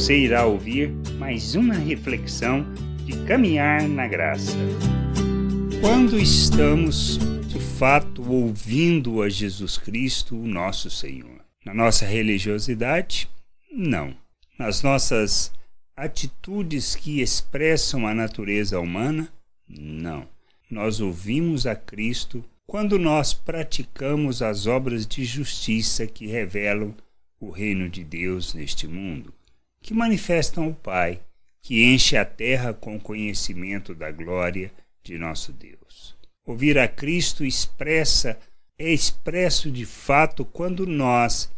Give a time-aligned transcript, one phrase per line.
[0.00, 2.64] Você irá ouvir mais uma reflexão
[3.04, 4.56] de caminhar na graça.
[5.78, 11.44] Quando estamos de fato ouvindo a Jesus Cristo, o nosso Senhor?
[11.66, 13.28] Na nossa religiosidade?
[13.70, 14.16] Não.
[14.58, 15.52] Nas nossas
[15.94, 19.30] atitudes que expressam a natureza humana?
[19.68, 20.26] Não.
[20.70, 26.94] Nós ouvimos a Cristo quando nós praticamos as obras de justiça que revelam
[27.38, 29.34] o reino de Deus neste mundo
[29.82, 31.20] que manifestam o Pai,
[31.62, 36.16] que enche a terra com conhecimento da glória de nosso Deus.
[36.46, 38.38] Ouvir a Cristo expressa
[38.78, 41.52] é expresso de fato quando nós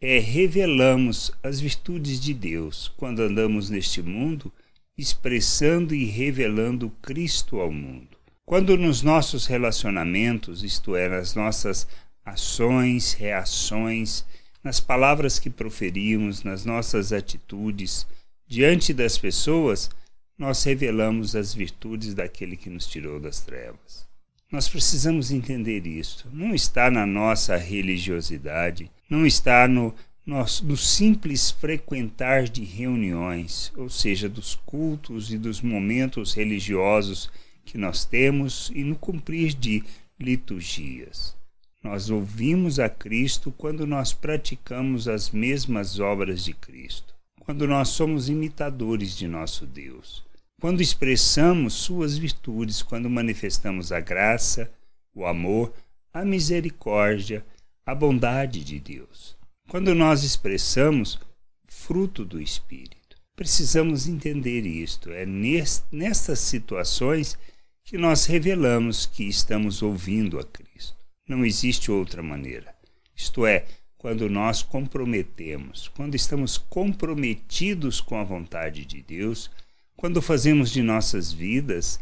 [0.00, 4.52] é, revelamos as virtudes de Deus, quando andamos neste mundo
[4.96, 8.16] expressando e revelando Cristo ao mundo.
[8.44, 11.86] Quando nos nossos relacionamentos, isto é, nas nossas
[12.24, 14.24] ações, reações,
[14.62, 18.06] nas palavras que proferimos, nas nossas atitudes,
[18.46, 19.90] diante das pessoas,
[20.38, 24.06] nós revelamos as virtudes daquele que nos tirou das trevas.
[24.50, 26.28] Nós precisamos entender isso.
[26.32, 29.94] Não está na nossa religiosidade, não está no,
[30.26, 37.30] no simples frequentar de reuniões, ou seja, dos cultos e dos momentos religiosos
[37.64, 39.82] que nós temos e no cumprir de
[40.20, 41.34] liturgias.
[41.82, 48.28] Nós ouvimos a Cristo quando nós praticamos as mesmas obras de Cristo, quando nós somos
[48.28, 50.24] imitadores de nosso Deus,
[50.60, 54.70] quando expressamos suas virtudes, quando manifestamos a graça,
[55.12, 55.72] o amor,
[56.12, 57.44] a misericórdia,
[57.84, 59.36] a bondade de Deus.
[59.68, 61.18] Quando nós expressamos
[61.66, 63.16] fruto do Espírito.
[63.34, 65.10] Precisamos entender isto.
[65.10, 67.36] É nestas situações
[67.82, 71.01] que nós revelamos que estamos ouvindo a Cristo.
[71.32, 72.74] Não existe outra maneira.
[73.16, 73.64] Isto é,
[73.96, 79.50] quando nós comprometemos, quando estamos comprometidos com a vontade de Deus,
[79.96, 81.98] quando fazemos de nossas vidas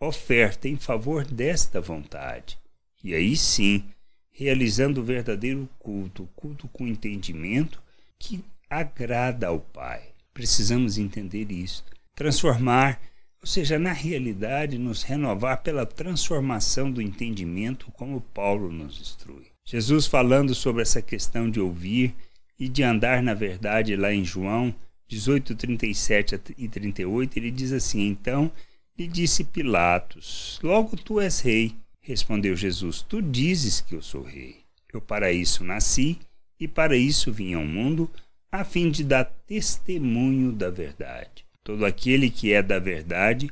[0.00, 2.56] oferta em favor desta vontade.
[3.04, 3.84] E aí sim,
[4.30, 7.82] realizando o verdadeiro culto, culto com entendimento
[8.18, 10.04] que agrada ao Pai.
[10.32, 12.98] Precisamos entender isso, transformar
[13.42, 19.46] ou seja, na realidade, nos renovar pela transformação do entendimento, como Paulo nos instrui.
[19.64, 22.14] Jesus, falando sobre essa questão de ouvir
[22.58, 24.74] e de andar na verdade, lá em João
[25.08, 28.52] 18, 37 e 38, ele diz assim: Então
[28.98, 31.74] lhe disse Pilatos: Logo tu és rei.
[32.00, 34.60] Respondeu Jesus: Tu dizes que eu sou rei.
[34.92, 36.18] Eu para isso nasci
[36.58, 38.10] e para isso vim ao mundo,
[38.52, 41.44] a fim de dar testemunho da verdade.
[41.70, 43.48] Todo aquele que é da verdade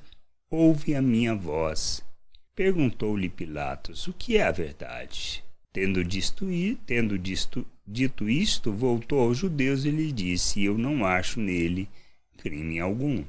[0.51, 2.05] ouve a minha voz.
[2.53, 5.45] Perguntou-lhe Pilatos: O que é a verdade?
[5.73, 6.45] Tendo, disto,
[6.85, 11.89] tendo disto, dito isto, voltou aos judeus e lhe disse: Eu não acho nele
[12.37, 13.21] crime algum.
[13.21, 13.27] O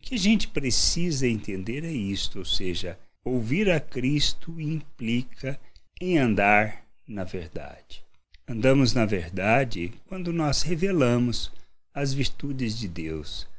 [0.00, 5.56] que a gente precisa entender é isto, ou seja, ouvir a Cristo implica
[6.00, 8.02] em andar na verdade.
[8.48, 11.52] Andamos na verdade quando nós revelamos
[11.94, 13.51] as virtudes de Deus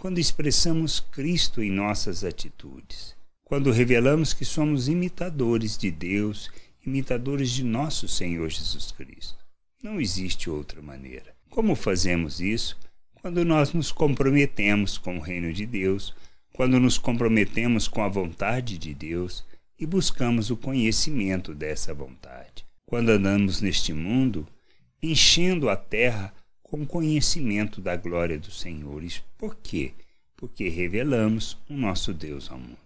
[0.00, 6.50] quando expressamos Cristo em nossas atitudes, quando revelamos que somos imitadores de Deus,
[6.86, 9.36] imitadores de nosso Senhor Jesus Cristo.
[9.82, 11.34] Não existe outra maneira.
[11.50, 12.78] Como fazemos isso?
[13.20, 16.14] Quando nós nos comprometemos com o reino de Deus,
[16.54, 19.44] quando nos comprometemos com a vontade de Deus
[19.78, 22.64] e buscamos o conhecimento dessa vontade.
[22.86, 24.48] Quando andamos neste mundo,
[25.02, 26.32] enchendo a terra
[26.70, 29.02] com conhecimento da glória do Senhor.
[29.36, 29.92] Por quê?
[30.36, 32.78] Porque revelamos o nosso Deus ao mundo.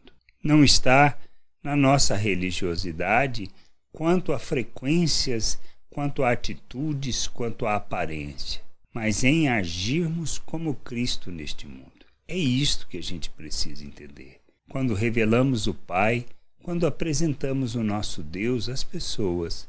[0.43, 1.19] Não está
[1.63, 3.51] na nossa religiosidade
[3.93, 8.63] quanto a frequências, quanto a atitudes, quanto a aparência,
[8.93, 11.91] mas em agirmos como Cristo neste mundo.
[12.27, 14.41] É isto que a gente precisa entender.
[14.71, 16.25] Quando revelamos o Pai,
[16.63, 19.69] quando apresentamos o nosso Deus às pessoas,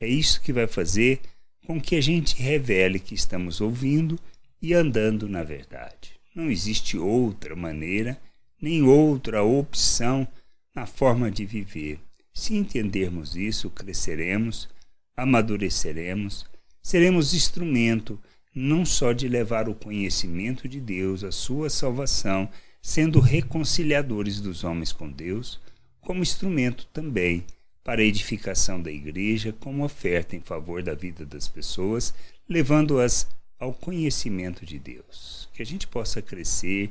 [0.00, 1.20] é isso que vai fazer
[1.66, 4.18] com que a gente revele que estamos ouvindo
[4.62, 6.12] e andando na verdade.
[6.34, 8.20] Não existe outra maneira,
[8.62, 10.28] nem outra opção
[10.74, 11.98] na forma de viver.
[12.32, 14.68] Se entendermos isso, cresceremos,
[15.16, 16.46] amadureceremos,
[16.80, 18.20] seremos instrumento
[18.54, 22.48] não só de levar o conhecimento de Deus, a sua salvação,
[22.80, 25.60] sendo reconciliadores dos homens com Deus,
[26.00, 27.44] como instrumento também
[27.86, 32.12] para a edificação da igreja como oferta em favor da vida das pessoas,
[32.48, 33.28] levando-as
[33.60, 35.48] ao conhecimento de Deus.
[35.54, 36.90] Que a gente possa crescer,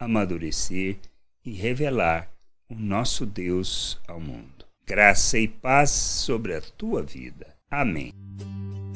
[0.00, 0.96] amadurecer
[1.44, 2.28] e revelar
[2.68, 4.66] o nosso Deus ao mundo.
[4.84, 7.46] Graça e paz sobre a tua vida.
[7.70, 8.12] Amém.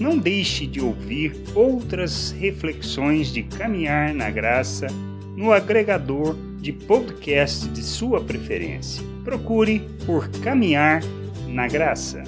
[0.01, 4.89] não deixe de ouvir outras reflexões de caminhar na graça
[5.37, 9.03] no agregador de podcast de sua preferência.
[9.25, 11.01] Procure por Caminhar
[11.57, 12.23] na Graça.